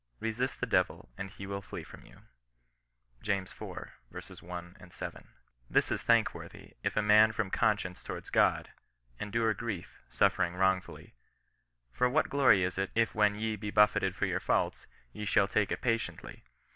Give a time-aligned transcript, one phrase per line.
[0.19, 2.21] Resist the devil, and he will flee from you."
[3.21, 4.31] lb.
[4.31, 4.41] iv.
[4.41, 5.27] 1, 7."
[5.69, 8.71] This is thank worthy, if a man for conscience towards God,
[9.19, 11.13] endure grief, suffering wrongfully.
[11.91, 15.47] For what glory is 4t, if when ye be buffeted for your faults, ye shall
[15.47, 16.45] take it patiently